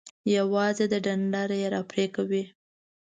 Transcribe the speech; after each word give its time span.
یوازې 0.35 0.85
د 0.89 0.93
ډنډره 1.05 1.55
یی 1.61 1.67
را 1.73 1.81
پرې 1.89 2.05
کوئ. 2.15 2.43